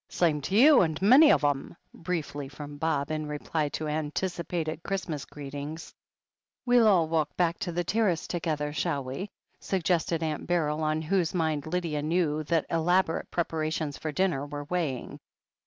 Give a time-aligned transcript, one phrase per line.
[0.09, 5.25] "Same to you and many of 'em/' briefly from Bob, in reply to anticipated Christmas
[5.25, 5.93] greetings.
[6.65, 9.29] "We'll all walk back to the Terrace together, shall we?"
[9.59, 15.19] suggested Aunt Beryl, on whose mind Lydia knew that elaborate preparations for dinner were weighing.